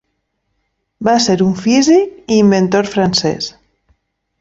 Va 1.09 1.13
ser 1.27 1.35
un 1.47 1.53
físic 1.65 2.35
i 2.37 2.41
inventor 2.47 2.93
francès. 2.97 3.55